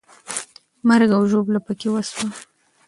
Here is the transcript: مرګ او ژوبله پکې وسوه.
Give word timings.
مرګ 0.87 1.09
او 1.17 1.23
ژوبله 1.31 1.59
پکې 1.65 1.87
وسوه. 1.91 2.27